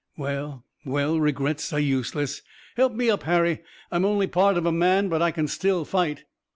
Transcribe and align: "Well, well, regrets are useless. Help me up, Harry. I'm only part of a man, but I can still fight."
"Well, 0.17 0.65
well, 0.83 1.19
regrets 1.19 1.71
are 1.73 1.79
useless. 1.79 2.41
Help 2.75 2.91
me 2.93 3.11
up, 3.11 3.21
Harry. 3.21 3.59
I'm 3.91 4.03
only 4.03 4.25
part 4.25 4.57
of 4.57 4.65
a 4.65 4.71
man, 4.71 5.09
but 5.09 5.21
I 5.21 5.29
can 5.29 5.47
still 5.47 5.85
fight." 5.85 6.23